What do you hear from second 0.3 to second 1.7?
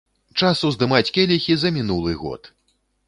Час уздымаць келіхі